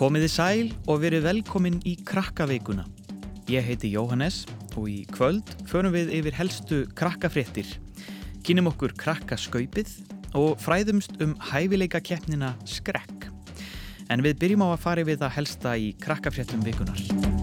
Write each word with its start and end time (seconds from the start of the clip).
Komiði 0.00 0.28
sæl 0.32 0.68
og 0.88 1.02
verið 1.02 1.26
velkomin 1.26 1.74
í 1.84 1.90
krakkaveikuna. 2.08 2.86
Ég 3.52 3.66
heiti 3.66 3.90
Jóhannes 3.92 4.46
og 4.72 4.86
í 4.88 5.02
kvöld 5.12 5.52
förum 5.68 5.92
við 5.92 6.14
yfir 6.16 6.38
helstu 6.38 6.78
krakkafréttir. 6.96 7.68
Kynum 8.40 8.70
okkur 8.72 8.94
krakkaskaupið 8.96 9.92
og 10.40 10.56
fræðumst 10.64 11.20
um 11.20 11.36
hæfileika 11.50 12.00
keppnina 12.00 12.54
skrekk. 12.64 13.28
En 14.08 14.24
við 14.24 14.40
byrjum 14.40 14.64
á 14.64 14.68
að 14.72 14.82
fara 14.86 15.04
við 15.04 15.20
það 15.20 15.36
helsta 15.36 15.76
í 15.76 15.92
krakkafréttum 16.00 16.64
vikunar. 16.64 17.39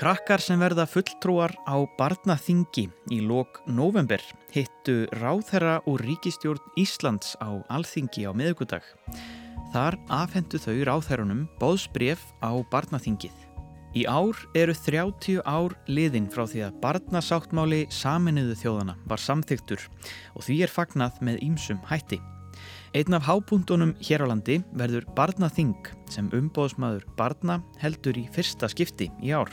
Krakkar 0.00 0.40
sem 0.40 0.56
verða 0.56 0.86
fulltrúar 0.88 1.52
á 1.68 1.76
barnaþingi 1.98 2.86
í 3.12 3.18
lok 3.20 3.58
november 3.68 4.22
hittu 4.48 5.02
ráðherra 5.20 5.74
úr 5.84 6.00
ríkistjórn 6.00 6.72
Íslands 6.80 7.34
á 7.36 7.60
alþingi 7.68 8.24
á 8.24 8.32
miðugudag. 8.32 8.80
Þar 9.74 9.98
afhendu 10.08 10.56
þau 10.56 10.78
ráðherrunum 10.88 11.44
bóðsbref 11.60 12.24
á 12.40 12.48
barnaþingið. 12.72 13.36
Í 13.92 14.08
ár 14.08 14.40
eru 14.56 14.72
30 14.72 15.44
ár 15.44 15.76
liðin 15.84 16.32
frá 16.32 16.46
því 16.48 16.64
að 16.70 16.80
barnasáttmáli 16.80 17.84
saminuðu 17.92 18.56
þjóðana 18.56 18.96
var 19.04 19.20
samþygtur 19.20 19.84
og 20.32 20.48
því 20.48 20.62
er 20.64 20.76
fagnað 20.80 21.20
með 21.20 21.42
ýmsum 21.44 21.84
hætti. 21.92 22.22
Einn 22.96 23.20
af 23.20 23.28
hábúndunum 23.28 23.98
hér 24.00 24.24
á 24.24 24.32
landi 24.32 24.62
verður 24.72 25.04
barnaþing 25.12 25.92
sem 26.08 26.32
umbóðsmaður 26.32 27.04
barna 27.20 27.60
heldur 27.84 28.16
í 28.16 28.30
fyrsta 28.32 28.72
skipti 28.72 29.12
í 29.20 29.36
ár. 29.36 29.52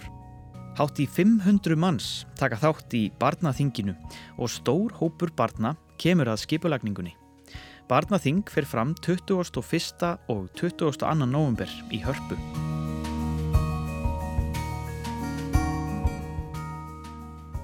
Hátt 0.78 1.00
í 1.02 1.08
500 1.10 1.74
manns 1.74 2.28
taka 2.38 2.60
þátt 2.62 2.94
í 2.94 3.08
barnaþinginu 3.18 3.96
og 4.38 4.52
stór 4.54 4.94
hópur 5.00 5.32
barna 5.34 5.72
kemur 5.98 6.30
að 6.30 6.44
skipulagningunni. 6.44 7.16
Barnaþing 7.90 8.44
fer 8.46 8.68
fram 8.70 8.94
21. 9.02 9.50
og 10.30 10.46
22. 10.54 11.18
november 11.26 11.74
í 11.90 12.04
hörpu. 12.06 12.38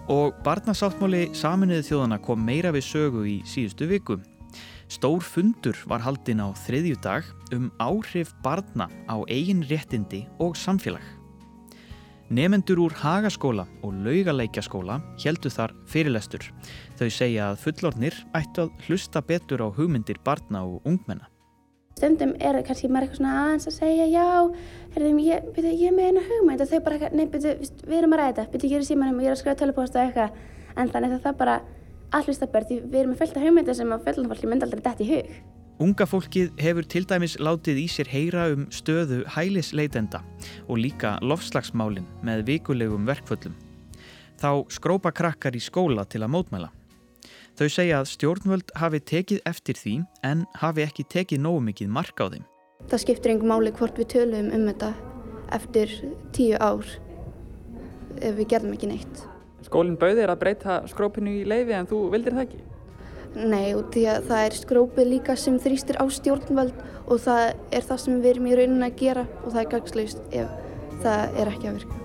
Og 0.09 0.33
barnasáttmáli 0.41 1.27
saminuði 1.37 1.85
þjóðana 1.91 2.17
kom 2.17 2.41
meira 2.41 2.73
við 2.73 2.89
sögu 2.89 3.27
í 3.29 3.41
síðustu 3.45 3.93
viku. 3.93 4.23
Stór 4.89 5.21
fundur 5.21 5.77
var 5.85 6.01
haldinn 6.01 6.41
á 6.41 6.49
þriðju 6.65 6.97
dag 7.05 7.29
um 7.53 7.69
áhrif 7.77 8.33
barna 8.41 8.89
á 9.05 9.21
eigin 9.29 9.61
réttindi 9.69 10.25
og 10.41 10.57
samfélag. 10.57 11.22
Nefendur 12.31 12.79
úr 12.79 12.93
Hagaskóla 12.95 13.65
og 13.83 13.97
Laugaleikjaskóla 14.05 15.01
heldu 15.19 15.51
þar 15.51 15.73
fyrirlestur. 15.91 16.45
Þau 16.95 17.09
segja 17.11 17.49
að 17.51 17.59
fullornir 17.65 18.15
ættu 18.37 18.63
að 18.63 18.87
hlusta 18.87 19.21
betur 19.21 19.65
á 19.65 19.67
hugmyndir 19.67 20.21
barna 20.23 20.63
og 20.63 20.87
ungmenna. 20.87 21.27
Stundum 21.97 22.33
er 22.39 22.57
það 22.57 22.65
kannski 22.69 22.89
maður 22.89 23.05
eitthvað 23.05 23.19
svona 23.19 23.35
aðeins 23.43 23.67
að 23.69 23.75
segja 23.75 24.07
já, 24.09 24.25
herðum, 24.95 25.19
ég, 25.21 25.45
byrju, 25.55 25.73
ég 25.83 25.93
með 25.93 26.09
eina 26.09 26.23
hugmynd 26.29 26.63
og 26.63 26.71
þau 26.71 26.79
bara, 26.87 27.11
nei, 27.13 27.25
byrju, 27.29 27.53
við 27.85 27.97
erum 27.99 28.15
að 28.15 28.21
ræða 28.23 28.31
þetta, 28.31 28.49
byrju, 28.55 28.71
ég 28.71 28.79
er 28.79 28.85
í 28.85 28.89
símanum 28.89 29.19
og 29.19 29.25
ég 29.27 29.29
er 29.29 29.35
að 29.35 29.41
skrifa 29.43 29.59
tölupósta 29.61 30.01
og 30.01 30.07
eitthvað, 30.07 30.39
en 30.73 30.93
þannig 30.95 31.17
að 31.19 31.27
það 31.27 31.41
bara 31.43 31.57
allir 32.17 32.37
stabbar 32.39 32.65
því 32.69 32.79
við 32.87 33.01
erum 33.03 33.13
með 33.13 33.21
fylgta 33.21 33.43
hugmyndir 33.43 33.77
sem 33.77 33.93
að 33.93 34.07
fjöldunfólki 34.07 34.49
myndi 34.49 34.67
aldrei 34.67 34.83
dætt 34.87 35.05
í 35.05 35.09
hug. 35.11 35.35
Unga 35.81 36.05
fólkið 36.05 36.51
hefur 36.61 36.85
til 36.85 37.01
dæmis 37.09 37.33
látið 37.41 37.79
í 37.81 37.87
sér 37.89 38.09
heyra 38.11 38.43
um 38.53 38.67
stöðu 38.69 39.23
hælisleitenda 39.33 40.19
og 40.67 40.77
líka 40.77 41.15
lofslagsmálin 41.25 42.05
með 42.21 42.43
vikulegum 42.51 43.07
verkföllum. 43.09 43.55
Þá 44.37 44.69
skrópa 44.69 45.09
krakkar 45.15 45.57
í 45.57 45.61
skóla 45.63 46.05
til 46.05 46.21
að 46.21 46.33
mótmæla. 46.35 46.69
Þau 47.57 47.67
segja 47.69 48.01
að 48.01 48.11
stjórnvöld 48.11 48.73
hafi 48.77 48.99
tekið 49.01 49.41
eftir 49.49 49.79
því 49.79 49.95
en 50.29 50.43
hafi 50.61 50.85
ekki 50.85 51.07
tekið 51.09 51.41
nógu 51.41 51.63
mikið 51.65 51.89
mark 51.97 52.21
á 52.21 52.29
þeim. 52.29 52.45
Það 52.89 53.03
skiptir 53.05 53.33
einhver 53.33 53.49
máli 53.49 53.73
hvort 53.73 53.97
við 53.97 54.11
töluðum 54.13 54.53
um 54.53 54.67
þetta 54.69 54.91
eftir 55.57 55.93
tíu 56.37 56.59
ár 56.61 56.85
ef 58.21 58.37
við 58.37 58.49
gerðum 58.53 58.77
ekki 58.77 58.91
neitt. 58.93 59.25
Skólinn 59.65 59.97
bauðir 59.97 60.29
að 60.29 60.41
breyta 60.41 60.81
skrópinu 60.91 61.33
í 61.39 61.45
leiði 61.49 61.77
en 61.77 61.89
þú 61.89 62.03
vildir 62.13 62.37
það 62.37 62.45
ekki? 62.47 62.61
Nei, 63.33 63.73
og 63.73 63.87
því 63.89 64.03
að 64.11 64.27
það 64.29 64.43
er 64.45 64.55
skrópið 64.59 65.07
líka 65.09 65.35
sem 65.39 65.55
þrýstir 65.61 65.97
á 65.97 66.05
stjórnvöld 66.05 66.77
og 67.09 67.17
það 67.23 67.41
er 67.73 67.87
það 67.89 68.03
sem 68.05 68.21
við 68.21 68.29
erum 68.35 68.51
í 68.51 68.53
rauninni 68.59 68.87
að 68.91 69.01
gera 69.01 69.25
og 69.41 69.49
það 69.49 69.61
er 69.63 69.73
gagslaust 69.73 70.23
ef 70.29 70.55
það 71.01 71.41
er 71.41 71.53
ekki 71.55 71.69
að 71.71 71.77
virka. 71.81 71.99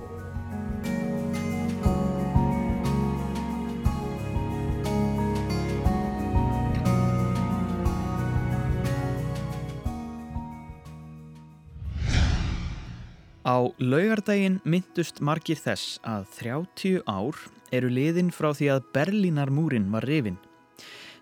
Á 13.48 13.56
laugardaginn 13.80 14.58
myndust 14.64 15.22
margir 15.24 15.60
þess 15.60 16.00
að 16.04 16.26
30 16.40 17.00
ár 17.08 17.36
eru 17.72 17.88
liðin 17.92 18.28
frá 18.32 18.50
því 18.56 18.74
að 18.74 18.84
Berlínarmúrin 18.96 19.88
var 19.92 20.04
rifin. 20.08 20.36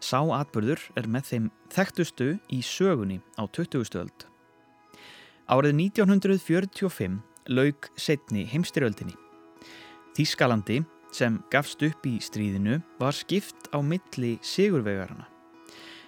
Sá 0.00 0.20
atbyrður 0.20 0.80
er 0.96 1.06
með 1.08 1.28
þeim 1.30 1.46
þekktustu 1.72 2.32
í 2.52 2.60
sögunni 2.64 3.20
á 3.40 3.48
20. 3.48 3.96
öld. 4.00 4.26
Árið 5.46 5.78
1945 5.78 7.20
laug 7.48 7.88
setni 7.96 8.44
heimstyröldinni. 8.50 9.14
Þískalandi 10.16 10.82
sem 11.14 11.38
gafst 11.52 11.82
upp 11.86 12.06
í 12.08 12.16
stríðinu 12.20 12.80
var 13.00 13.16
skipt 13.16 13.70
á 13.72 13.78
milli 13.80 14.36
sigurvegarana. 14.42 15.28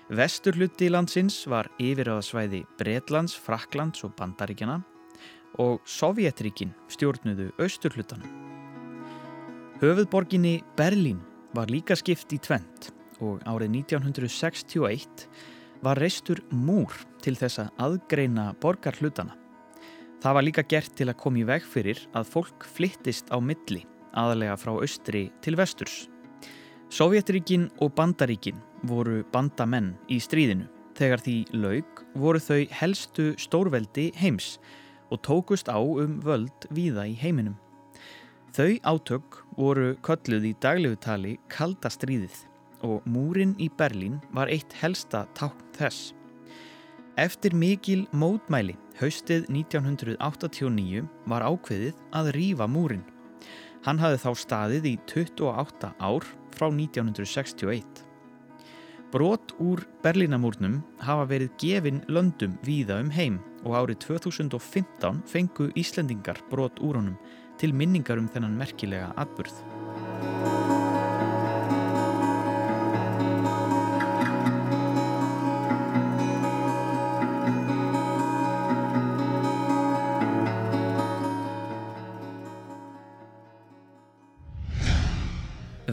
Vesturlutti 0.08 0.88
landsins 0.88 1.42
var 1.48 1.68
yfirraðasvæði 1.76 2.62
Bretlands, 2.80 3.34
Fraklands 3.36 4.04
og 4.08 4.14
Bandaríkjana 4.16 4.80
og 5.60 5.82
Sovjetríkin 5.88 6.72
stjórnuðu 6.92 7.50
austurhlutanum. 7.60 8.28
Höfuðborginni 9.82 10.62
Berlín 10.76 11.20
var 11.54 11.70
líka 11.70 11.96
skipt 11.96 12.32
í 12.34 12.40
tvent 12.42 12.90
og 13.24 13.42
árið 13.48 13.74
1961 13.82 15.26
var 15.82 15.98
reistur 16.00 16.40
múr 16.50 16.94
til 17.22 17.36
þess 17.38 17.62
að 17.62 17.84
aðgreina 17.84 18.50
borgarhlutana. 18.62 19.36
Það 20.18 20.34
var 20.34 20.46
líka 20.46 20.64
gert 20.66 20.94
til 20.98 21.06
að 21.10 21.18
koma 21.20 21.42
í 21.42 21.46
veg 21.46 21.66
fyrir 21.66 22.00
að 22.18 22.30
fólk 22.32 22.66
flyttist 22.66 23.30
á 23.30 23.38
milli, 23.38 23.84
aðalega 24.18 24.56
frá 24.58 24.72
austri 24.74 25.28
til 25.44 25.54
vesturs. 25.58 26.08
Sovjetríkin 26.90 27.68
og 27.84 27.92
Bandaríkin 27.94 28.58
voru 28.88 29.20
bandamenn 29.32 29.92
í 30.10 30.18
stríðinu. 30.22 30.66
Þegar 30.98 31.22
því 31.22 31.36
laug 31.54 32.02
voru 32.18 32.40
þau 32.42 32.64
helstu 32.74 33.28
stórveldi 33.38 34.08
heims 34.18 34.56
og 35.12 35.22
tókust 35.22 35.70
á 35.70 35.78
um 35.78 36.18
völd 36.24 36.66
víða 36.74 37.06
í 37.06 37.14
heiminum. 37.14 37.54
Þau 38.56 38.80
átök 38.82 39.42
voru 39.54 39.92
kölluð 40.02 40.50
í 40.50 40.56
daglegutali 40.58 41.36
kalda 41.52 41.92
stríðið 41.92 42.47
og 42.86 43.04
múrin 43.08 43.54
í 43.58 43.68
Berlín 43.78 44.18
var 44.34 44.50
eitt 44.52 44.72
helsta 44.80 45.26
tákn 45.38 45.64
þess. 45.76 46.12
Eftir 47.18 47.54
mikil 47.54 48.04
mótmæli 48.14 48.76
haustið 49.00 49.48
1989 49.50 51.06
var 51.26 51.46
ákveðið 51.46 51.96
að 52.14 52.32
rýfa 52.36 52.68
múrin. 52.70 53.06
Hann 53.86 53.98
hafði 54.02 54.20
þá 54.22 54.30
staðið 54.42 54.86
í 54.92 54.94
28 55.10 55.90
ár 55.98 56.26
frá 56.54 56.68
1961. 56.70 58.04
Brot 59.08 59.54
úr 59.64 59.86
Berlínamúrnum 60.04 60.82
hafa 61.00 61.24
verið 61.30 61.54
gefin 61.62 62.02
löndum 62.12 62.58
víða 62.66 63.00
um 63.00 63.10
heim 63.14 63.38
og 63.64 63.78
árið 63.80 64.02
2015 64.04 65.22
fengu 65.26 65.70
Íslendingar 65.80 66.42
brot 66.50 66.82
úr 66.84 67.00
honum 67.00 67.16
til 67.58 67.72
minningar 67.72 68.20
um 68.20 68.28
þennan 68.28 68.58
merkilega 68.60 69.14
atburð. 69.16 70.57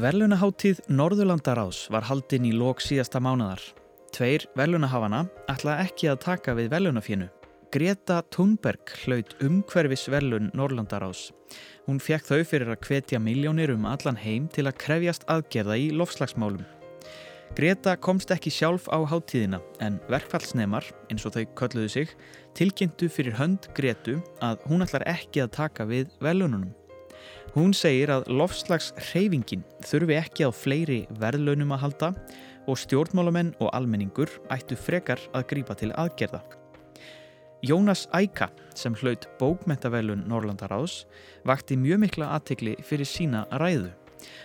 Verlunaháttíð 0.05 0.83
Norðurlandaráðs 0.93 1.87
var 1.89 2.05
haldinn 2.05 2.43
í 2.45 2.51
lok 2.53 2.83
síðasta 2.83 3.17
mánadar. 3.23 3.61
Tveir 4.13 4.43
verlunahafana 4.53 5.23
ætla 5.49 5.79
ekki 5.81 6.11
að 6.11 6.19
taka 6.21 6.53
við 6.53 6.67
verlunafínu. 6.75 7.25
Greta 7.73 8.19
Thunberg 8.35 8.93
hlaut 9.01 9.33
umhverfis 9.41 10.03
verlun 10.13 10.51
Norðurlandaráðs. 10.53 11.31
Hún 11.87 12.03
fekk 12.03 12.29
þau 12.29 12.43
fyrir 12.51 12.75
að 12.75 12.85
hvetja 12.85 13.23
miljónir 13.23 13.73
um 13.73 13.89
allan 13.89 14.21
heim 14.21 14.45
til 14.45 14.67
að 14.69 14.77
krefjast 14.85 15.25
aðgerða 15.25 15.79
í 15.81 15.89
lofslagsmálum. 15.97 16.61
Greta 17.57 17.97
komst 17.97 18.29
ekki 18.35 18.53
sjálf 18.53 18.85
á 18.93 19.01
háttíðina 19.09 19.63
en 19.81 19.97
verkfallsnemar, 20.11 20.85
eins 21.09 21.25
og 21.25 21.33
þau 21.33 21.45
kölluðu 21.57 21.89
sig, 21.97 22.17
tilkynntu 22.53 23.09
fyrir 23.09 23.39
hönd 23.41 23.71
Gretu 23.73 24.19
að 24.45 24.61
hún 24.69 24.85
ætlar 24.85 25.09
ekki 25.09 25.47
að 25.47 25.55
taka 25.63 25.89
við 25.89 26.13
velununum. 26.21 26.75
Hún 27.55 27.71
segir 27.71 28.09
að 28.11 28.25
lofslags 28.35 28.89
hreyfingin 28.99 29.61
þurfi 29.87 30.17
ekki 30.19 30.43
á 30.43 30.51
fleiri 30.51 30.97
verðlaunum 31.21 31.69
að 31.71 31.81
halda 31.85 32.09
og 32.67 32.81
stjórnmálamenn 32.81 33.53
og 33.63 33.69
almenningur 33.77 34.33
ættu 34.51 34.75
frekar 34.75 35.21
að 35.31 35.45
grípa 35.53 35.77
til 35.79 35.93
aðgerða. 35.95 36.41
Jónas 37.63 38.09
Æka, 38.11 38.49
sem 38.75 38.91
hlaut 38.99 39.23
bókmentavelun 39.39 40.27
Norlandaráðs, 40.27 41.05
vakti 41.47 41.79
mjög 41.79 42.03
mikla 42.03 42.33
aðtegli 42.35 42.75
fyrir 42.83 43.07
sína 43.07 43.45
ræðu. 43.55 43.93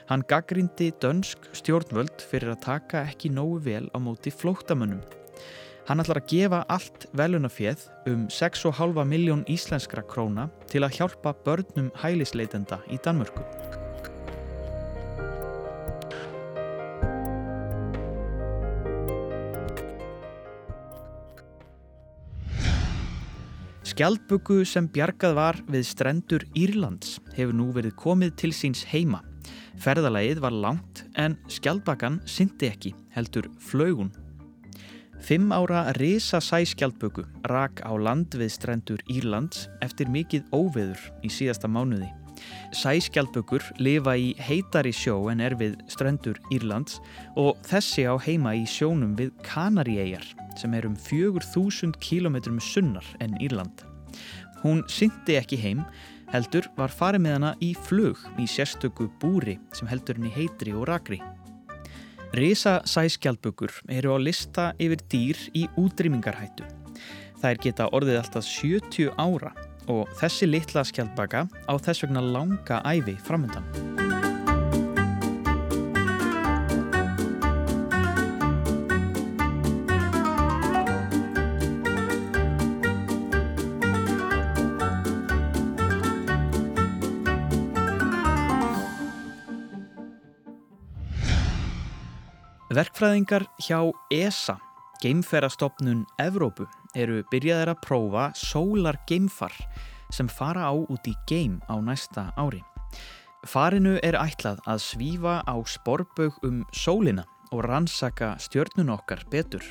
Hann 0.07 0.23
gaggrindi 0.31 0.93
dönsk 1.03 1.51
stjórnvöld 1.51 2.23
fyrir 2.31 2.55
að 2.55 2.63
taka 2.69 3.09
ekki 3.11 3.35
nógu 3.35 3.59
vel 3.67 3.89
á 3.91 3.99
móti 3.99 4.31
flóttamönnum 4.31 5.03
Hann 5.91 5.99
ætlar 5.99 6.21
að 6.21 6.29
gefa 6.31 6.59
allt 6.71 7.05
velunaféð 7.19 7.81
um 8.07 8.21
6,5 8.31 9.01
miljón 9.11 9.41
íslenskra 9.51 10.05
króna 10.07 10.45
til 10.71 10.85
að 10.87 11.01
hjálpa 11.01 11.33
börnum 11.43 11.89
hælisleitenda 11.99 12.79
í 12.95 12.99
Danmörku. 13.03 13.43
Skjaldböku 23.83 24.63
sem 24.63 24.87
bjargað 24.87 25.35
var 25.43 25.59
við 25.67 25.91
strendur 25.91 26.47
Írlands 26.55 27.19
hefur 27.35 27.59
nú 27.59 27.73
verið 27.75 27.99
komið 27.99 28.39
til 28.39 28.55
síns 28.55 28.87
heima. 28.95 29.25
Ferðalagið 29.83 30.47
var 30.47 30.55
langt 30.55 31.07
en 31.19 31.41
skjaldbakan 31.51 32.23
syndi 32.31 32.71
ekki, 32.71 32.95
heldur 33.11 33.51
flögun. 33.59 34.15
Fimm 35.21 35.53
ára 35.53 35.93
risa 36.01 36.41
sæskjaldböku 36.41 37.27
rak 37.45 37.83
á 37.85 37.93
land 37.93 38.33
við 38.41 38.51
strendur 38.55 39.03
Írlands 39.13 39.67
eftir 39.85 40.09
mikið 40.09 40.47
óveður 40.49 41.03
í 41.23 41.29
síðasta 41.29 41.69
mánuði. 41.69 42.09
Sæskjaldbökur 42.73 43.63
lifa 43.85 44.15
í 44.17 44.31
heitari 44.41 44.93
sjó 44.97 45.19
en 45.29 45.43
er 45.45 45.55
við 45.61 45.77
strendur 45.93 46.41
Írlands 46.55 47.03
og 47.37 47.61
þessi 47.69 48.07
á 48.09 48.17
heima 48.17 48.55
í 48.57 48.65
sjónum 48.65 49.13
við 49.19 49.35
Kanaríegar 49.45 50.25
sem 50.57 50.73
er 50.75 50.89
um 50.89 50.97
4000 50.97 51.93
km 52.01 52.41
sunnar 52.59 53.05
en 53.21 53.37
Írland. 53.45 53.85
Hún 54.65 54.83
syndi 54.89 55.37
ekki 55.37 55.61
heim, 55.61 55.85
heldur 56.33 56.67
var 56.77 56.93
farið 56.93 57.27
með 57.27 57.37
hana 57.37 57.53
í 57.61 57.75
flug 57.77 58.25
í 58.41 58.49
sérstöku 58.49 59.11
búri 59.21 59.59
sem 59.77 59.89
heldur 59.89 60.17
henni 60.17 60.33
heitri 60.33 60.73
og 60.77 60.89
rakri. 60.89 61.21
Rísasæskjaldbökur 62.31 63.73
eru 63.91 64.15
á 64.15 64.19
lista 64.23 64.69
yfir 64.79 65.01
dýr 65.11 65.39
í 65.51 65.65
útrýmingarhættu. 65.75 66.63
Er 67.43 67.59
geta 67.59 67.89
orðið 67.91 68.21
alltaf 68.21 68.47
70 68.47 69.11
ára 69.19 69.51
og 69.91 70.07
þessi 70.21 70.47
litla 70.47 70.85
skjaldbaka 70.87 71.49
á 71.51 71.75
þess 71.75 72.07
vegna 72.07 72.23
langa 72.23 72.79
æfi 72.87 73.17
framöndan. 73.27 73.90
Verkfræðingar 92.81 93.43
hjá 93.61 93.91
ESA, 94.09 94.55
geimferastofnun 95.03 96.07
Evrópu, 96.23 96.65
eru 96.97 97.19
byrjaðir 97.29 97.75
að 97.75 97.81
prófa 97.85 98.23
sólar 98.39 98.97
geimfar 99.11 99.53
sem 100.09 100.31
fara 100.33 100.71
á 100.71 100.73
út 100.73 101.11
í 101.11 101.13
geim 101.29 101.59
á 101.69 101.77
næsta 101.77 102.31
ári. 102.41 102.63
Farinu 103.45 103.99
er 104.01 104.17
ætlað 104.17 104.63
að 104.65 104.81
svífa 104.87 105.35
á 105.45 105.55
sporbaug 105.69 106.39
um 106.47 106.63
sólina 106.73 107.27
og 107.53 107.67
rannsaka 107.69 108.31
stjörnun 108.41 108.95
okkar 108.97 109.27
betur. 109.29 109.67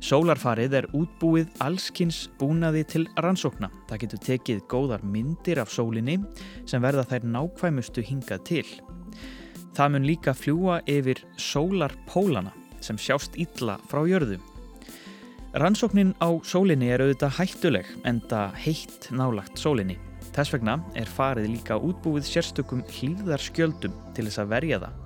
Sólarfarið 0.00 0.78
er 0.78 0.88
útbúið 0.96 1.52
allskins 1.60 2.24
búnaði 2.40 2.86
til 2.88 3.04
rannsókna. 3.20 3.68
Það 3.90 4.06
getur 4.06 4.24
tekið 4.30 4.64
góðar 4.72 5.04
myndir 5.04 5.60
af 5.60 5.68
sólinni 5.68 6.22
sem 6.64 6.80
verða 6.80 7.04
þær 7.12 7.28
nákvæmustu 7.36 8.06
hingað 8.06 8.48
til. 8.48 8.66
Það 9.72 9.92
mun 9.94 10.04
líka 10.04 10.32
fljúa 10.36 10.80
yfir 10.90 11.22
sólarpólana 11.40 12.52
sem 12.84 12.98
sjást 13.00 13.38
ítla 13.40 13.78
frá 13.88 14.02
jörðu. 14.04 14.36
Rannsóknin 15.56 16.12
á 16.20 16.28
sólinni 16.44 16.90
er 16.92 17.00
auðvitað 17.04 17.38
hættuleg 17.38 17.88
enda 18.08 18.50
heitt 18.56 19.08
nálagt 19.12 19.56
sólinni. 19.60 19.96
Þess 20.32 20.52
vegna 20.54 20.78
er 20.96 21.08
farið 21.08 21.50
líka 21.54 21.76
útbúið 21.76 22.28
sérstökum 22.28 22.84
hlýðarskjöldum 22.88 23.96
til 24.16 24.26
þess 24.28 24.40
að 24.40 24.52
verja 24.52 24.80
það. 24.84 25.00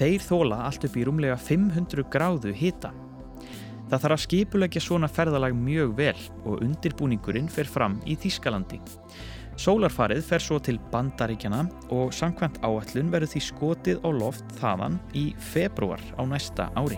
Þeir 0.00 0.26
þóla 0.26 0.60
allt 0.66 0.86
upp 0.86 0.98
í 0.98 1.06
rúmlega 1.06 1.38
500 1.38 2.06
gráðu 2.10 2.54
hita. 2.54 2.92
Það 3.90 4.02
þarf 4.04 4.14
að 4.16 4.24
skipulegja 4.24 4.82
svona 4.82 5.10
ferðalag 5.10 5.54
mjög 5.58 5.94
vel 5.98 6.18
og 6.46 6.62
undirbúningurinn 6.62 7.50
fer 7.50 7.70
fram 7.70 7.98
í 8.06 8.14
Þískalandi. 8.18 8.78
Sólarfarið 9.60 10.22
fer 10.24 10.40
svo 10.40 10.56
til 10.64 10.78
bandaríkjana 10.88 11.66
og 11.92 12.14
samkvæmt 12.16 12.62
áallun 12.64 13.10
verður 13.12 13.34
því 13.34 13.42
skotið 13.44 14.00
á 14.00 14.08
loft 14.08 14.56
þaðan 14.56 14.96
í 15.12 15.26
februar 15.52 16.00
á 16.16 16.24
næsta 16.24 16.70
ári. 16.80 16.96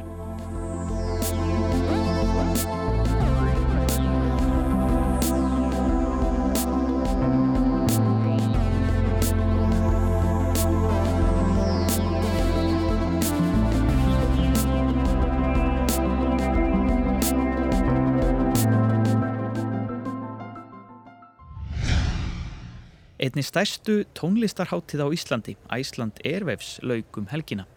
Einni 23.23 23.43
stærstu 23.47 24.01
tónlistarháttíð 24.19 25.05
á 25.07 25.09
Íslandi, 25.15 25.53
Æsland 25.71 26.19
Airwaves, 26.27 26.81
laugum 26.83 27.29
helgina. 27.31 27.69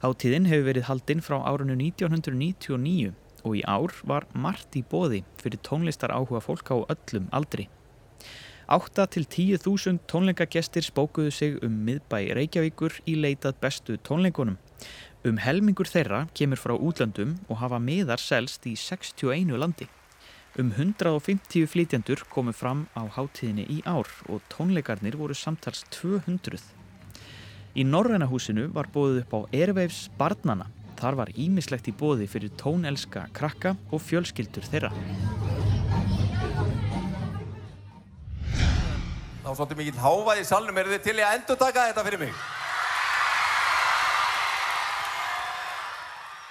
Háttíðin 0.00 0.46
hefur 0.48 0.64
verið 0.64 0.86
haldinn 0.88 1.20
frá 1.20 1.36
árunnu 1.44 1.76
1999 1.76 3.12
og 3.44 3.58
í 3.58 3.60
ár 3.68 3.92
var 4.08 4.24
margt 4.32 4.78
í 4.80 4.82
bóði 4.88 5.26
fyrir 5.42 5.60
tónlistar 5.60 6.14
áhuga 6.16 6.40
fólk 6.40 6.72
á 6.72 6.76
öllum 6.88 7.28
aldri. 7.36 7.68
8-10.000 8.72 10.00
tónleikagestir 10.08 10.88
spókuðu 10.88 11.36
sig 11.36 11.60
um 11.60 11.76
miðbæ 11.84 12.32
Reykjavíkur 12.40 12.96
í 13.04 13.20
leitað 13.20 13.60
bestu 13.60 14.00
tónleikunum. 14.08 14.56
Um 15.20 15.36
helmingur 15.36 15.92
þeirra 15.92 16.24
kemur 16.32 16.64
frá 16.64 16.72
útlandum 16.72 17.36
og 17.50 17.60
hafa 17.60 17.76
miðar 17.76 18.24
selst 18.24 18.64
í 18.64 18.72
61 18.72 19.52
landi. 19.52 19.92
Um 20.56 20.72
150 20.72 21.66
flytjandur 21.68 22.24
komu 22.32 22.54
fram 22.56 22.86
á 22.96 23.04
hátíðinni 23.04 23.66
í 23.68 23.82
ár 23.84 24.08
og 24.32 24.40
tónleikarnir 24.48 25.18
voru 25.20 25.36
samtals 25.36 25.84
200. 25.92 26.62
Í 27.76 27.84
Norrænahúsinu 27.84 28.70
var 28.72 28.88
bóðið 28.94 29.20
upp 29.22 29.34
á 29.36 29.40
Airwaves 29.52 30.08
Barnana. 30.18 30.70
Þar 30.98 31.20
var 31.20 31.34
ímislegt 31.36 31.92
í 31.92 31.94
bóði 31.94 32.26
fyrir 32.26 32.54
tónelska 32.58 33.28
krakka 33.36 33.76
og 33.92 34.02
fjölskyldur 34.02 34.64
þeirra. 34.72 34.90
Þá 39.44 39.50
svolítið 39.52 39.78
mikill 39.82 40.00
hávað 40.00 40.40
í 40.40 40.48
salnum. 40.48 40.80
Er 40.80 40.90
þið 40.96 41.04
til 41.04 41.20
í 41.20 41.26
að 41.28 41.36
endur 41.38 41.60
taka 41.60 41.90
þetta 41.92 42.08
fyrir 42.08 42.24
mig? 42.24 42.57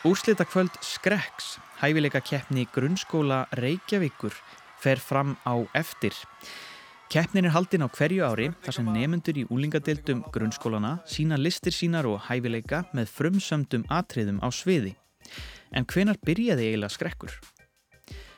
Úrslita 0.08 0.46
kvöld 0.46 0.72
Skrekks, 0.80 1.58
hæfileika 1.82 2.22
keppni 2.24 2.64
grunnskóla 2.72 3.42
Reykjavíkur, 3.52 4.32
fer 4.80 5.02
fram 5.04 5.34
á 5.44 5.60
eftir. 5.76 6.16
Keppnin 7.12 7.50
er 7.50 7.52
haldinn 7.52 7.84
á 7.84 7.92
hverju 7.92 8.24
ári 8.24 8.46
þar 8.64 8.78
sem 8.78 8.88
nefnendur 8.88 9.42
í 9.42 9.44
úlingadeildum 9.52 10.22
grunnskólana 10.32 10.94
sína 11.12 11.36
listir 11.36 11.76
sínar 11.76 12.08
og 12.08 12.22
hæfileika 12.30 12.86
með 12.96 13.12
frumsömdum 13.18 13.84
atriðum 13.92 14.40
á 14.40 14.48
sviði. 14.48 14.96
En 15.76 15.84
hvenar 15.84 16.22
byrjaði 16.24 16.70
eiginlega 16.70 16.96
skrekkur? 16.96 17.36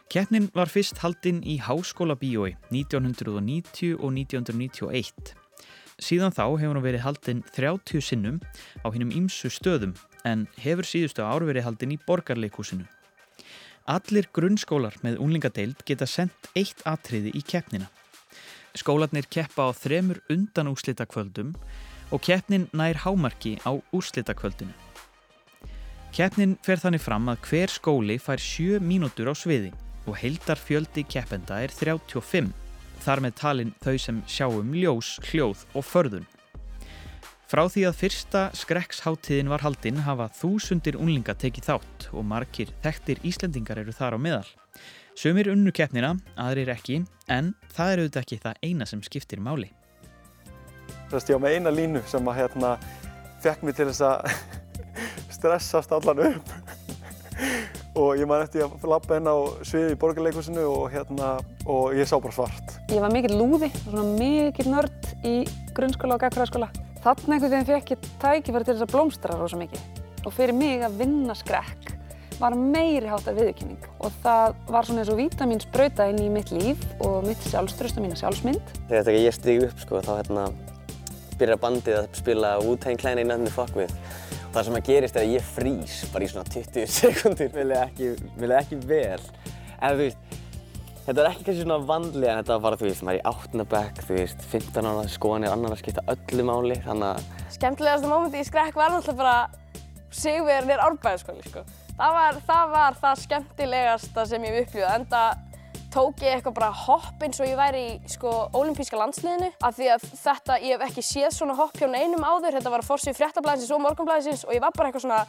Keppnin 0.09 0.49
var 0.57 0.73
fyrst 0.73 1.03
haldinn 1.05 1.43
í 1.45 1.59
Háskóla 1.61 2.17
Bíói 2.17 2.55
1990 2.73 3.93
og 3.99 4.09
1991. 4.17 5.35
Síðan 6.01 6.33
þá 6.33 6.45
hefur 6.47 6.79
hún 6.79 6.81
verið 6.81 7.05
haldinn 7.05 7.45
30 7.53 8.01
sinnum 8.01 8.41
á 8.81 8.89
hinnum 8.89 9.13
ímsu 9.13 9.53
stöðum 9.53 9.93
en 10.25 10.47
hefur 10.59 10.87
síðustu 10.87 11.23
ár 11.25 11.45
verið 11.47 11.67
haldinn 11.67 11.95
í 11.95 11.99
borgarleikúsinu. 12.07 12.87
Allir 13.89 14.27
grunnskólar 14.35 14.97
með 15.01 15.17
unlingadeild 15.23 15.81
geta 15.87 16.05
sendt 16.05 16.51
eitt 16.55 16.83
atriði 16.85 17.31
í 17.33 17.41
keppnina. 17.41 17.87
Skólarnir 18.77 19.25
keppa 19.31 19.65
á 19.65 19.73
þremur 19.73 20.19
undan 20.29 20.69
úrslitakvöldum 20.69 21.55
og 22.13 22.21
keppnin 22.25 22.67
nær 22.73 23.01
hámarki 23.05 23.57
á 23.65 23.73
úrslitakvöldinu. 23.95 24.75
Keppnin 26.13 26.55
fer 26.65 26.81
þannig 26.81 27.03
fram 27.03 27.29
að 27.29 27.43
hver 27.49 27.73
skóli 27.73 28.17
fær 28.21 28.41
7 28.41 28.81
mínútur 28.81 29.29
á 29.29 29.33
sviði 29.37 29.73
og 30.09 30.17
heildar 30.17 30.57
fjöldi 30.57 31.03
keppenda 31.05 31.59
er 31.61 31.73
35. 31.73 32.49
þar 33.05 33.21
með 33.25 33.37
talin 33.37 33.73
þau 33.83 33.95
sem 34.01 34.21
sjáum 34.27 34.73
ljós, 34.73 35.17
hljóð 35.29 35.65
og 35.73 35.85
förðun. 35.85 36.25
Frá 37.49 37.63
því 37.65 37.81
að 37.89 37.95
fyrsta 37.97 38.41
skrekksháttíðin 38.53 39.47
var 39.49 39.63
haldinn 39.65 40.03
hafa 40.05 40.27
þúsundir 40.37 40.99
unlinga 41.01 41.33
tekið 41.33 41.65
þátt 41.65 42.03
og 42.13 42.25
margir 42.29 42.69
þekktir 42.83 43.23
Íslendingar 43.25 43.79
eru 43.81 43.89
þar 43.89 44.13
á 44.13 44.17
meðal. 44.21 44.49
Sumir 45.17 45.47
unnu 45.49 45.71
keppnina, 45.73 46.11
aðrir 46.37 46.69
ekki, 46.69 46.99
en 47.25 47.55
það 47.73 47.93
er 47.93 48.01
auðvitað 48.03 48.21
ekki 48.21 48.37
það 48.43 48.59
eina 48.67 48.85
sem 48.85 49.01
skiptir 49.01 49.41
máli. 49.41 49.71
Þú 51.09 51.15
veist, 51.15 51.31
ég 51.31 51.39
var 51.39 51.41
með 51.47 51.55
eina 51.55 51.73
línu 51.73 52.03
sem 52.11 52.29
að 52.29 52.37
hérna 52.37 52.69
fekk 53.41 53.65
mig 53.65 53.79
til 53.79 53.87
þess 53.89 54.03
að 54.05 54.29
stressast 55.39 55.95
allan 55.97 56.21
upp 56.27 56.53
og 58.03 58.11
ég 58.19 58.29
man 58.29 58.43
eftir 58.45 58.67
að 58.67 58.85
lappa 58.93 59.17
inn 59.17 59.25
á 59.25 59.37
sviði 59.65 59.95
í 59.95 59.97
borgarleikusinu 60.03 60.67
og 60.69 60.85
hérna 60.93 61.31
og 61.65 61.97
ég 61.97 62.05
sá 62.05 62.13
bara 62.19 62.37
svart. 62.37 62.77
Ég 62.93 63.01
var 63.01 63.09
mikill 63.17 63.41
lúði, 63.41 63.71
svona 63.87 64.05
mikill 64.21 64.69
nörd 64.69 65.09
í 65.25 65.33
grunnskóla 65.73 66.19
og 66.19 66.27
gagfræðaskóla. 66.27 66.69
Þannig 66.99 67.29
einhvern 67.31 67.53
veginn 67.53 67.69
fekk 67.69 67.93
ég 67.93 68.07
tækifæri 68.19 68.67
til 68.67 68.73
þess 68.75 68.85
að 68.85 68.91
blómstra 68.91 69.37
rosa 69.39 69.59
mikið. 69.59 70.03
Og 70.27 70.33
fyrir 70.35 70.55
mig 70.57 70.81
að 70.83 70.97
vinna 70.99 71.35
skrekk 71.37 71.93
var 72.39 72.55
meiri 72.55 73.07
hátar 73.07 73.35
viðurkynning 73.35 73.85
og 73.99 74.15
það 74.23 74.57
var 74.71 74.87
svona 74.87 75.01
eins 75.03 75.11
og 75.11 75.19
vítamín 75.19 75.59
sprauta 75.63 76.07
inn 76.07 76.21
í 76.23 76.29
mitt 76.31 76.51
líf 76.55 76.83
og 77.03 77.25
mitt 77.27 77.43
sjálfströst 77.47 77.99
og 77.99 78.05
mína 78.05 78.19
sjálfsmynd. 78.19 78.73
Þegar 78.91 79.17
ég 79.19 79.35
stigi 79.35 79.65
upp 79.67 79.83
sko 79.83 79.99
þá 80.03 80.11
hérna 80.21 80.45
byrjar 81.39 81.61
bandið 81.63 81.99
að 82.01 82.09
spila 82.19 82.53
Wu-Tang 82.63 82.99
Clan 82.99 83.19
í 83.19 83.25
nöfnu 83.27 83.51
Fuck 83.55 83.79
With. 83.79 83.95
Og 84.49 84.55
það 84.55 84.67
sem 84.67 84.79
að 84.79 84.87
gerist 84.89 85.19
er 85.19 85.25
að 85.25 85.33
ég 85.35 85.49
frýs 85.55 85.97
bara 86.13 86.25
í 86.25 86.31
svona 86.31 86.51
20 86.55 86.87
sekundir 86.99 87.51
vil 87.55 87.69
ég 87.75 87.83
ekki, 87.85 88.11
ekki 88.59 88.79
vel. 88.89 89.21
En 89.79 89.95
þú 89.95 90.03
veist 90.03 90.38
þetta 91.09 91.23
er 91.23 91.31
ekki 91.31 91.45
kannski 91.47 91.63
svona 91.63 91.79
vanlega 91.89 92.33
en 92.35 92.43
þetta 92.43 92.55
var 92.55 92.63
bara 92.67 92.77
þú 92.77 92.85
veist 92.85 93.05
maður 93.07 93.17
í 93.17 93.23
áttunabæk 93.31 94.01
þú 94.05 94.17
veist 94.19 94.43
15 94.51 94.89
ára 94.89 95.05
skoðanir 95.09 95.53
annar 95.55 95.73
að 95.73 95.79
skipta 95.81 96.03
öllu 96.13 96.43
máli 96.45 96.75
þannig 96.83 97.07
að 97.15 97.53
Skemmtilegasta 97.55 98.11
mómenti 98.11 98.43
í 98.43 98.45
skrekk 98.45 98.77
var 98.77 98.93
náttúrulega 98.93 99.23
bara 99.23 99.37
Sigurverðinir 100.19 100.81
árbæðaskóli 100.81 101.45
sko. 101.45 101.63
Það 101.99 102.15
var, 102.15 102.37
það 102.47 102.73
var 102.73 102.97
það 102.97 103.21
skemmtilegasta 103.23 104.25
sem 104.29 104.45
ég 104.47 104.57
upplifað 104.63 104.95
enda 104.95 105.21
tók 105.93 106.21
ég 106.23 106.35
eitthvað 106.35 106.55
bara 106.59 106.69
hopp 106.85 107.25
eins 107.25 107.41
og 107.41 107.49
ég 107.49 107.57
væri 107.57 107.81
í 107.87 108.11
sko 108.13 108.33
olimpíska 108.57 108.97
landsliðinu 108.99 109.49
af 109.65 109.77
því 109.77 109.89
að 109.95 110.05
þetta, 110.21 110.59
ég 110.61 110.75
hef 110.75 110.85
ekki 110.91 111.05
séð 111.05 111.33
svona 111.35 111.57
hopp 111.57 111.77
hjá 111.77 111.87
neinum 111.89 112.25
áður, 112.25 112.59
þetta 112.59 112.73
var 112.73 112.83
að 112.83 112.91
forsið 112.91 113.17
fréttablaðinsins 113.17 113.73
og 113.73 113.83
morgunblaðinsins 113.87 114.45
og 114.45 114.53
ég 114.53 114.63
var 114.65 114.77
bara 114.77 114.91
eitthvað 114.91 115.07
svona 115.07 115.23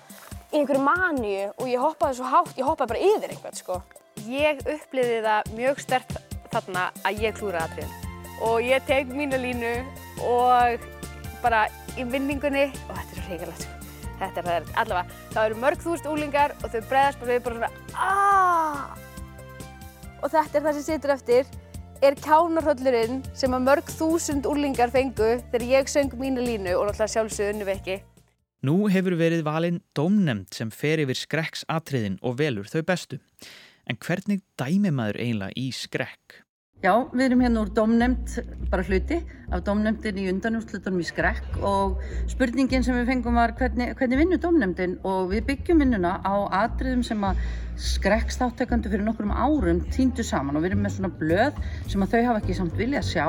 í 0.51 0.61
einhverju 0.61 0.85
maníu 0.85 1.49
og 1.57 1.73
ég 1.73 1.81
hoppaði 1.81 2.21
svo 2.21 2.29
hátt, 2.35 2.53
ég 2.61 2.69
hoppaði 2.69 2.93
bara 2.93 3.09
yfir 3.09 3.35
einhvern 3.37 3.61
sko. 3.61 3.81
Ég 4.31 4.61
uppliði 4.63 5.17
það 5.25 5.49
mjög 5.59 5.81
stert 5.83 6.13
þarna 6.53 6.85
að 7.03 7.23
ég 7.25 7.35
klúraði 7.35 7.65
aðtriðin 7.65 8.43
og 8.47 8.63
ég 8.63 8.85
teg 8.87 9.11
mínu 9.11 9.39
línu 9.43 9.73
og 10.23 10.85
bara 11.43 11.65
í 11.99 12.05
vinningunni 12.07 12.69
og 12.71 12.93
þetta 12.95 13.01
er 13.01 13.17
svo 13.17 13.25
hrigalegt 13.27 13.65
sko. 13.65 13.77
Þetta 14.21 14.43
er 14.43 14.47
það 14.47 14.55
er 14.55 14.69
allavega, 14.83 15.19
það 15.33 15.47
eru 15.49 15.61
mörg 15.65 15.83
þúst 15.83 16.07
úlingar 16.07 16.55
og 16.61 16.69
þau 16.69 16.81
bregðast 16.93 17.23
bara 17.23 17.33
við 17.33 17.43
bara 17.47 17.57
svona 17.57 17.71
aaaah 18.07 19.09
og 20.21 20.33
þetta 20.35 20.59
er 20.61 20.65
það 20.67 20.79
sem 20.79 20.87
situr 20.87 21.15
eftir 21.17 21.51
er 22.07 22.17
kjánarhöllurinn 22.25 23.19
sem 23.37 23.57
að 23.57 23.67
mörg 23.67 23.91
þúsund 23.97 24.47
úrlingar 24.49 24.93
fengu 24.95 25.33
þegar 25.51 25.67
ég 25.73 25.91
söng 25.91 26.15
mínu 26.21 26.45
línu 26.45 26.77
og 26.77 26.87
náttúrulega 26.87 27.15
sjálfsög 27.17 27.51
unnu 27.55 27.67
vekki. 27.69 27.99
Nú 28.63 28.77
hefur 28.93 29.17
verið 29.17 29.43
valinn 29.43 29.81
dómnemnd 29.97 30.53
sem 30.55 30.71
fer 30.71 31.01
yfir 31.03 31.19
skrekksatriðin 31.19 32.21
og 32.23 32.39
velur 32.39 32.69
þau 32.69 32.85
bestu. 32.87 33.19
En 33.91 33.97
hvernig 33.99 34.39
dæmi 34.61 34.93
maður 34.95 35.17
eiginlega 35.19 35.57
í 35.59 35.73
skrekk? 35.75 36.45
Já, 36.81 36.93
við 37.11 37.25
erum 37.25 37.41
hérna 37.43 37.63
úr 37.65 37.71
domnemnd, 37.77 38.37
bara 38.71 38.85
hluti 38.87 39.19
af 39.53 39.65
domnemndin 39.67 40.21
í 40.23 40.29
undanúslutunum 40.31 41.03
í 41.03 41.09
skrekk 41.09 41.59
og 41.67 41.99
spurningin 42.31 42.87
sem 42.87 42.97
við 42.97 43.11
fengum 43.11 43.37
var 43.37 43.53
hvernig, 43.59 43.91
hvernig 43.99 44.21
vinnur 44.23 44.41
domnemndin 44.41 44.95
og 45.05 45.35
við 45.35 45.43
byggjum 45.51 45.83
vinnuna 45.83 46.15
á 46.23 46.35
atriðum 46.63 47.03
sem 47.05 47.27
að 47.27 47.43
skrekkstáttekandu 47.91 48.93
fyrir 48.95 49.05
nokkrum 49.05 49.35
árum 49.35 49.83
týndu 49.91 50.25
saman 50.25 50.57
og 50.57 50.65
við 50.65 50.71
erum 50.71 50.87
með 50.87 50.97
svona 50.97 51.13
blöð 51.21 51.61
sem 51.91 52.07
að 52.07 52.15
þau 52.15 52.21
hafa 52.31 52.45
ekki 52.45 52.59
samt 52.63 52.79
vilja 52.79 53.03
að 53.03 53.11
sjá 53.11 53.27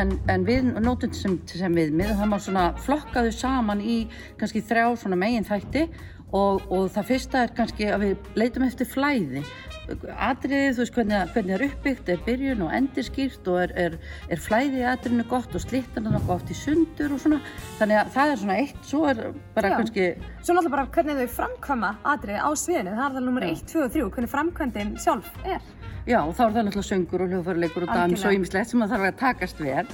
en, 0.00 0.16
en 0.32 0.48
við 0.48 0.72
nótum 0.80 1.14
sem, 1.14 1.36
sem 1.52 1.76
við 1.76 1.92
með 2.00 2.16
það 2.16 2.32
má 2.32 2.38
svona 2.40 2.68
flokka 2.86 3.28
þau 3.28 3.34
saman 3.44 3.84
í 3.84 4.00
kannski 4.40 4.64
þrjá 4.64 4.88
svona 5.04 5.20
megin 5.20 5.46
þætti 5.46 5.90
og, 6.32 6.64
og 6.70 6.88
það 6.94 7.12
fyrsta 7.12 7.44
er 7.44 7.54
kannski 7.54 7.90
að 7.90 8.08
við 8.08 8.32
leitum 8.38 8.66
eftir 8.66 8.90
flæði 8.90 9.44
atriðið, 9.90 10.70
þú 10.76 10.82
veist 10.82 10.96
hvernig, 10.96 11.32
hvernig 11.34 11.52
það 11.52 11.56
er 11.56 11.64
uppbyggt, 11.66 12.10
er 12.12 12.22
byrjun 12.26 12.64
og 12.66 12.74
endir 12.76 13.06
skýrt 13.06 13.50
og 13.50 13.58
er, 13.64 13.74
er, 13.84 13.96
er 14.30 14.42
flæðið 14.42 14.86
atriðinu 14.92 15.26
gott 15.30 15.56
og 15.56 15.64
slittan 15.64 16.08
er 16.10 16.26
gott 16.28 16.52
í 16.52 16.56
sundur 16.56 17.14
og 17.16 17.22
svona 17.22 17.40
þannig 17.78 18.00
að 18.00 18.12
það 18.16 18.32
er 18.32 18.42
svona 18.42 18.58
eitt, 18.62 18.80
svo 18.86 19.02
er 19.10 19.22
bara 19.56 19.72
Já. 19.72 19.76
kannski 19.80 20.08
Svo 20.40 20.56
náttúrulega 20.56 20.74
bara 20.76 20.86
hvernig 20.96 21.20
þau 21.20 21.36
framkvæma 21.36 21.92
atriði 22.14 22.40
á 22.40 22.50
sviðinu, 22.62 22.96
það 22.96 23.06
er 23.06 23.16
það 23.18 23.28
nummer 23.28 23.48
1, 23.50 23.62
2 23.74 23.84
og 23.84 23.94
3, 23.96 24.08
hvernig 24.16 24.34
framkvæmdinn 24.34 24.96
sjálf 25.02 25.30
er. 25.44 25.70
Já, 26.08 26.20
og 26.22 26.34
þá 26.34 26.44
er 26.46 26.54
það 26.56 26.68
náttúrulega 26.68 26.88
söngur 26.88 27.24
og 27.24 27.32
hljóðfæruleikur 27.34 27.86
og 27.86 27.94
dans 27.94 28.24
og 28.24 28.36
ýmislegt 28.36 28.72
sem 28.72 28.84
að 28.84 28.94
þarf 28.94 29.08
að 29.10 29.18
takast 29.20 29.62
vel. 29.62 29.86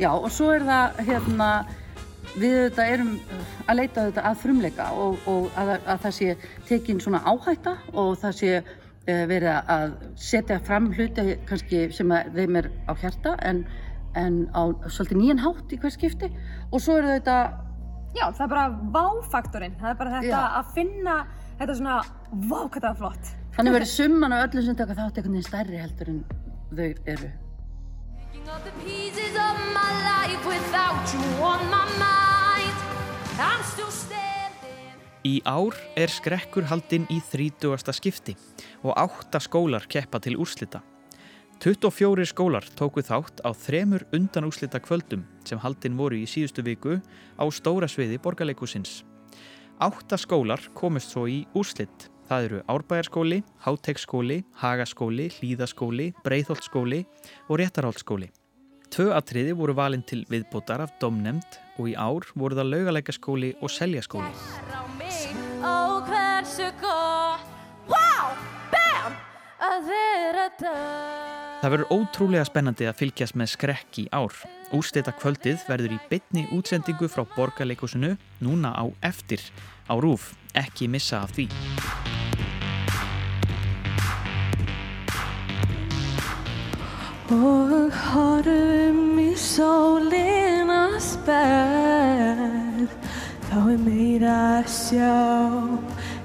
Já, 0.00 0.10
og 0.14 0.30
svo 0.32 0.52
er 0.54 0.64
það 0.64 1.00
hérna 1.08 1.50
við 2.38 2.56
þetta 2.68 2.84
erum 2.92 3.10
að 3.66 3.80
leita 3.80 4.04
þetta 4.06 4.24
að 4.28 4.38
frumleika 4.44 4.86
og, 4.94 5.16
og 5.30 5.48
að, 5.58 5.72
að 5.82 6.04
það 6.04 6.14
sé 6.16 6.36
tekin 6.68 7.02
svona 7.02 7.22
áhætta 7.26 7.74
og 7.92 8.12
það 8.20 8.36
sé 8.38 8.52
verið 9.06 9.70
að 9.72 9.94
setja 10.20 10.60
fram 10.64 10.90
hluti 10.92 11.38
kannski 11.48 11.86
sem 11.94 12.12
að 12.12 12.34
þeim 12.36 12.60
er 12.60 12.70
á 12.86 12.92
hjarta 13.00 13.34
en, 13.46 13.64
en 14.18 14.44
á 14.52 14.62
svolítið 14.86 15.20
nýjan 15.22 15.42
hátt 15.44 15.72
í 15.72 15.80
hvers 15.80 15.96
skipti 15.98 16.30
og 16.70 16.80
svo 16.82 17.00
er 17.00 17.08
þetta 17.16 17.40
Já, 18.10 18.24
það 18.34 18.40
er 18.42 18.50
bara 18.50 18.64
váfaktorinn, 18.94 19.76
það 19.78 19.92
er 19.92 19.98
bara 20.00 20.14
þetta 20.16 20.30
Já. 20.32 20.46
að 20.58 20.72
finna 20.74 21.12
þetta 21.60 21.76
svona, 21.78 21.98
vá 22.50 22.58
hvað 22.64 22.80
það 22.80 22.90
er 22.90 22.98
flott. 23.02 23.30
þannig 23.56 23.76
verið 23.78 23.92
summan 23.92 24.34
af 24.34 24.48
öllum 24.48 24.66
sem 24.66 24.80
taka 24.80 24.98
þátt 24.98 25.20
einhvern 25.20 25.36
veginn 25.36 25.46
stærri 25.46 25.84
heldur 25.84 26.10
en 26.10 26.24
þau 26.74 26.88
eru. 27.14 27.30
the 28.64 28.72
pieces 28.84 29.34
of 29.36 29.54
my 29.72 29.90
life 30.10 30.46
without 30.46 31.06
you 31.14 31.22
on 31.42 31.60
my 31.70 31.86
mind. 31.98 32.76
I'm 33.38 33.62
still 33.62 33.90
standing. 33.90 34.19
Í 35.20 35.42
ár 35.44 35.76
er 36.00 36.08
skrekkur 36.08 36.64
haldinn 36.70 37.04
í 37.12 37.18
30. 37.28 37.92
skipti 37.92 38.32
og 38.80 38.94
átta 38.96 39.36
skólar 39.42 39.84
keppa 39.84 40.16
til 40.24 40.38
úrslita. 40.40 40.80
24 41.60 42.24
skólar 42.30 42.64
tóku 42.72 43.04
þátt 43.04 43.42
á 43.44 43.52
þremur 43.52 44.06
undan 44.16 44.48
úrslita 44.48 44.80
kvöldum 44.80 45.26
sem 45.44 45.60
haldinn 45.60 45.98
voru 45.98 46.16
í 46.16 46.24
síðustu 46.24 46.64
viku 46.64 46.96
á 47.36 47.44
stóra 47.52 47.84
sviði 47.84 48.16
borgarleikusins. 48.16 49.02
Átta 49.76 50.16
skólar 50.16 50.64
komist 50.72 51.12
svo 51.12 51.26
í 51.28 51.44
úrslit. 51.52 52.08
Það 52.30 52.46
eru 52.46 52.64
Árbæjarskóli, 52.70 53.42
Háteksskóli, 53.60 54.40
Hagaskóli, 54.56 55.28
Hlíðaskóli, 55.36 56.12
Breiðholtskóli 56.24 57.04
og 57.50 57.58
Réttarholtskóli. 57.60 58.30
Tvö 58.88 59.12
atriði 59.18 59.52
voru 59.58 59.76
valin 59.76 60.06
til 60.06 60.24
viðbótar 60.30 60.86
af 60.86 60.96
domnemnd 61.02 61.60
og 61.76 61.92
í 61.92 61.98
ár 61.98 62.24
voru 62.34 62.56
það 62.56 62.72
Laugaleikaskóli 62.72 63.56
og 63.60 63.74
Seljaskóli. 63.74 64.69
Það. 69.70 71.60
Verður 71.60 71.90
ótrúlega 71.92 72.46
spennandi 72.48 72.86
að 72.88 72.98
fylgjast 73.02 73.36
með 73.36 73.52
skrekk 73.52 73.98
í 74.00 74.06
ár. 74.16 74.32
Úrsteta 74.72 75.12
kvöldið 75.12 75.66
verður 75.68 75.96
í 75.96 75.98
bytni 76.10 76.46
útsendingu 76.56 77.08
frá 77.10 77.26
borgarleikusinu 77.34 78.14
núna 78.40 78.72
á 78.72 78.84
eftir 79.04 79.42
á 79.90 79.94
rúf. 80.00 80.32
Ekki 80.56 80.88
missa 80.88 81.20
af 81.26 81.34
því. 81.36 81.48
Og 87.30 87.94
horfum 88.10 89.20
í 89.22 89.36
sólina 89.38 90.98
sperð 90.98 92.90
Þá 93.46 93.58
er 93.60 93.78
meira 93.84 94.34
að 94.58 94.66
sjá 94.74 95.14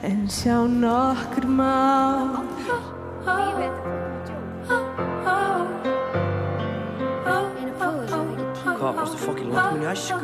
En 0.01 0.25
sjá 0.29 0.65
nokkur 0.65 1.45
má 1.45 2.54
Varstu 9.25 9.33
fokkin 9.33 9.49
langt 9.49 9.73
minn 9.73 9.85
í 9.85 9.89
æsku? 9.89 10.17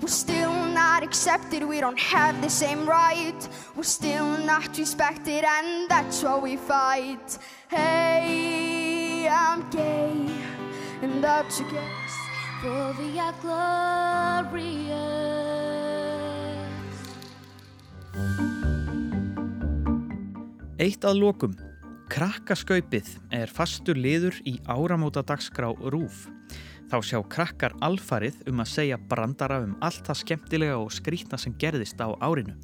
We're 0.00 0.08
still 0.08 0.52
not 0.74 1.02
accepted, 1.02 1.64
we 1.64 1.80
don't 1.80 1.98
have 1.98 2.40
the 2.42 2.50
same 2.50 2.86
right. 2.86 3.48
We're 3.74 3.82
still 3.82 4.36
not 4.44 4.76
respected, 4.76 5.44
and 5.44 5.88
that's 5.88 6.22
why 6.22 6.38
we 6.38 6.56
fight. 6.56 7.38
Hey, 7.68 9.28
I'm 9.28 9.64
gay, 9.70 10.28
and 11.02 11.24
that's 11.24 11.60
okay. 11.60 11.88
For 12.60 12.94
we 12.98 13.18
are 13.18 13.34
glorious 13.40 15.00
Eitt 20.80 21.04
að 21.04 21.20
lokum. 21.20 21.56
Krakkaskaupið 22.10 23.08
er 23.32 23.48
fastur 23.52 23.96
liður 23.96 24.36
í 24.44 24.58
áramóta 24.68 25.22
dagskrá 25.24 25.72
RÚF. 25.76 26.39
Þá 26.90 26.96
sjá 27.06 27.20
krakkar 27.30 27.74
alfarið 27.86 28.40
um 28.50 28.60
að 28.64 28.72
segja 28.72 28.96
brandara 28.98 29.60
um 29.62 29.76
allt 29.84 30.02
það 30.08 30.18
skemmtilega 30.24 30.78
og 30.80 30.90
skrítna 30.90 31.38
sem 31.38 31.54
gerðist 31.54 32.00
á 32.02 32.10
árinu. 32.18 32.56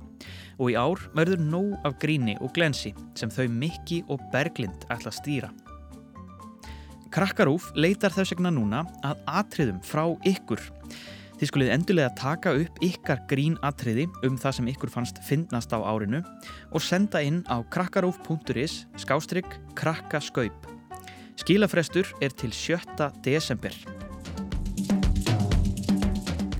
Og 0.58 0.72
í 0.72 0.74
ár 0.74 0.98
verður 1.14 1.44
nóg 1.46 1.76
af 1.86 1.94
gríni 2.02 2.34
og 2.42 2.50
glensi 2.56 2.90
sem 3.14 3.30
þau 3.30 3.46
Mikki 3.46 4.00
og 4.10 4.24
Berglind 4.32 4.88
ætla 4.90 5.12
að 5.12 5.18
stýra. 5.20 5.50
Krakkarúf 7.14 7.68
leitar 7.78 8.10
þess 8.10 8.34
vegna 8.34 8.50
núna 8.50 8.82
að 9.06 9.20
atriðum 9.30 9.78
frá 9.86 10.08
ykkur. 10.26 10.64
Þið 11.36 11.50
skulið 11.52 11.70
endulega 11.76 12.16
taka 12.18 12.54
upp 12.58 12.80
ykkar 12.82 13.22
grín 13.30 13.54
atriði 13.64 14.08
um 14.26 14.40
það 14.40 14.56
sem 14.58 14.70
ykkur 14.72 14.90
fannst 14.90 15.20
finnast 15.28 15.70
á 15.70 15.78
árinu 15.84 16.24
og 16.72 16.82
senda 16.82 17.22
inn 17.22 17.44
á 17.46 17.62
krakkarúf.is 17.70 18.82
skástrygg 18.98 19.54
krakkaskaup. 19.78 20.72
Skilafrestur 21.36 22.10
er 22.24 22.34
til 22.34 22.50
7. 22.50 23.12
desember. 23.22 23.76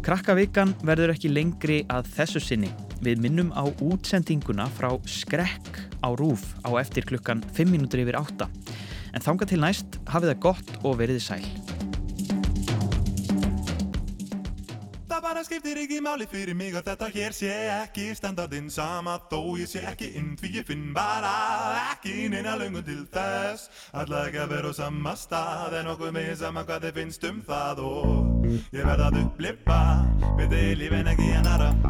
Krakkavikan 0.06 0.70
verður 0.86 1.10
ekki 1.16 1.32
lengri 1.32 1.80
að 1.90 2.06
þessu 2.14 2.38
sinni. 2.38 2.68
Við 3.02 3.24
minnum 3.24 3.48
á 3.58 3.66
útsendinguna 3.66 4.68
frá 4.76 4.92
Skrekk 5.02 5.80
á 5.98 6.14
Rúf 6.14 6.52
á 6.62 6.78
eftir 6.78 7.02
klukkan 7.10 7.42
5 7.58 7.74
minútur 7.74 8.04
yfir 8.04 8.14
8. 8.22 8.46
En 9.18 9.24
þanga 9.26 9.50
til 9.50 9.58
næst 9.66 9.98
hafið 10.06 10.36
það 10.36 10.44
gott 10.46 10.76
og 10.86 11.00
veriði 11.02 11.26
sæl. 11.26 11.65
Skiptir 15.56 15.78
ekki 15.80 16.02
máli 16.04 16.26
fyrir 16.28 16.52
mig 16.52 16.74
að 16.76 16.90
þetta 16.90 17.06
hér 17.14 17.32
sé 17.32 17.52
ekki 17.78 18.10
standardinn 18.18 18.66
sama 18.68 19.14
þó 19.30 19.56
ég 19.56 19.70
sé 19.70 19.80
ekki 19.88 20.10
inn 20.20 20.34
því 20.36 20.50
ég 20.58 20.68
finn 20.68 20.90
bara 20.92 21.32
ekki 21.94 22.28
neina 22.28 22.58
löngun 22.60 22.84
til 22.84 23.06
þess. 23.14 23.70
Alla 23.96 24.26
ekki 24.28 24.42
að 24.44 24.52
vera 24.52 24.74
á 24.76 24.80
sama 24.82 25.16
stað 25.16 25.80
en 25.80 25.90
okkur 25.94 26.12
með 26.12 26.34
sama 26.42 26.66
hvað 26.68 26.88
þið 26.90 27.00
finnst 27.00 27.28
um 27.30 27.42
það. 27.48 27.84
Og 27.88 28.48
ég 28.76 28.84
verð 28.84 29.08
að 29.08 29.20
upplifa 29.24 29.82
með 30.36 30.56
þið 30.58 30.72
lífin 30.82 31.14
ekki 31.14 31.34
annara 31.40 31.72
Til 31.72 31.85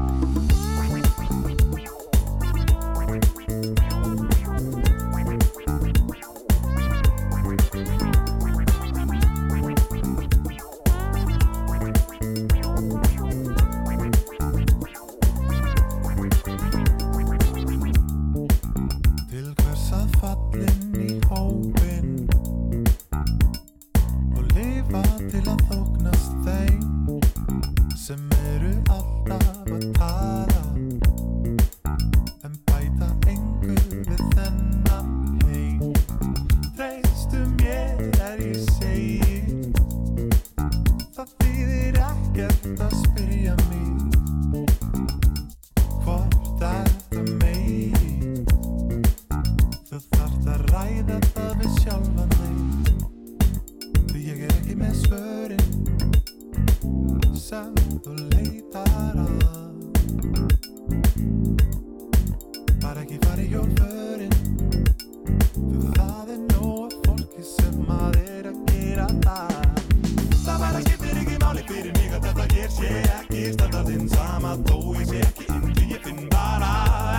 að 72.16 72.26
þetta 72.26 72.44
hér 72.54 72.70
sé 72.72 72.90
ekki 73.16 73.42
standardinn 73.56 74.06
sama 74.12 74.54
þó 74.68 74.76
ég 74.96 75.10
sé 75.10 75.20
ekki 75.26 75.48
inn 75.52 75.66
því 75.76 75.88
ég 75.90 76.06
finn 76.06 76.22
bara 76.32 76.70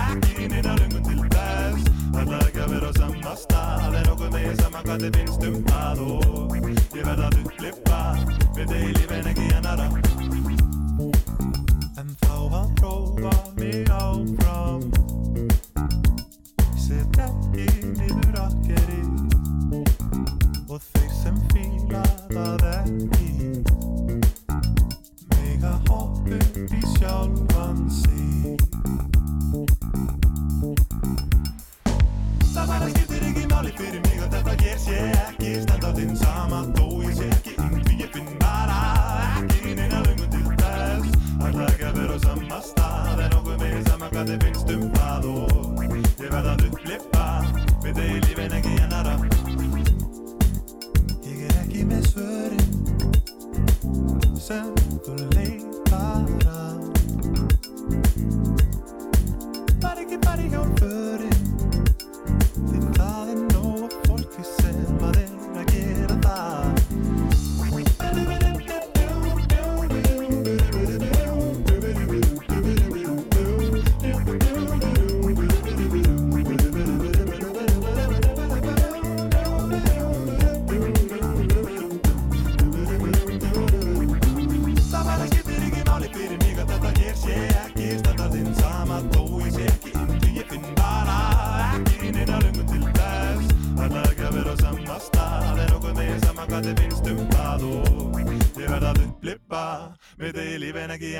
ekki 0.08 0.48
neina 0.54 0.74
löngun 0.80 1.06
til 1.06 1.20
þess 1.34 1.92
Alla 2.18 2.42
ekki 2.48 2.64
að 2.64 2.74
vera 2.74 2.90
á 2.90 2.92
sama 2.98 3.36
stað 3.44 3.98
en 4.00 4.12
okkur 4.16 4.34
megin 4.34 4.60
sama 4.64 4.84
hvað 4.88 5.06
þið 5.06 5.20
finnst 5.20 5.48
um 5.52 5.58
það 5.70 6.04
og 6.08 6.58
ég 6.58 7.02
verð 7.10 7.26
að 7.28 7.40
upplifa 7.44 8.04
við 8.58 8.76
í 8.80 8.84
lífin 8.98 9.34
ekki 9.34 9.50
annara 9.60 10.07
sem 54.48 55.67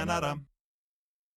hvað 0.09 0.25
þið 0.25 0.38